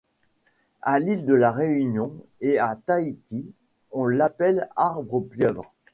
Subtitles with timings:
[0.81, 3.45] A l'île de La Réunion et à Tahiti,
[3.91, 5.71] on l'appelle Arbre pieuvre.